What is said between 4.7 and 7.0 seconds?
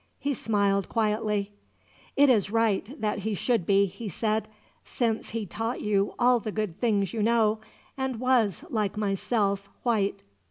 "since he taught you all the good